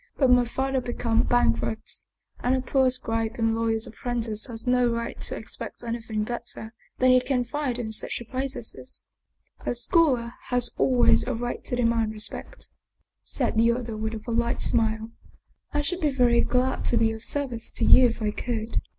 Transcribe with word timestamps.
But 0.17 0.31
my 0.31 0.45
father 0.45 0.81
became 0.81 1.21
bankrupt, 1.21 2.01
and 2.39 2.55
a 2.55 2.61
poor 2.61 2.89
scribe 2.89 3.35
and 3.37 3.55
lawyer's 3.55 3.85
apprentice 3.85 4.47
has 4.47 4.65
no 4.65 4.89
right 4.91 5.21
to 5.21 5.35
expect 5.37 5.83
anything 5.83 6.23
better 6.23 6.73
than 6.97 7.11
he 7.11 7.21
can 7.21 7.43
find 7.43 7.77
in 7.77 7.91
such 7.91 8.19
a 8.19 8.25
place 8.25 8.55
as 8.55 8.71
this." 8.71 9.05
46 9.63 9.85
Paul 9.85 10.15
Heyse" 10.15 10.25
A 10.25 10.25
scholar 10.25 10.33
has 10.47 10.71
always 10.79 11.23
a 11.27 11.35
right 11.35 11.63
to 11.65 11.75
demand 11.75 12.13
respect," 12.13 12.69
said 13.21 13.57
the 13.57 13.71
other 13.73 13.95
with 13.95 14.15
a 14.15 14.19
polite 14.19 14.63
smile." 14.63 15.11
I 15.71 15.81
should 15.81 16.01
be 16.01 16.09
very 16.09 16.41
glad 16.41 16.83
to 16.85 16.97
be 16.97 17.11
of 17.11 17.23
service 17.23 17.69
to 17.69 17.85
you 17.85 18.07
if 18.07 18.23
I 18.23 18.31
could. 18.31 18.79